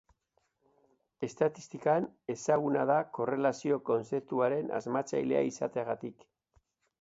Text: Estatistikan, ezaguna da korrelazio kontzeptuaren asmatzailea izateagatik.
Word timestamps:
Estatistikan, 1.27 2.07
ezaguna 2.35 2.85
da 2.93 2.95
korrelazio 3.19 3.77
kontzeptuaren 3.91 4.73
asmatzailea 4.79 5.45
izateagatik. 5.51 6.27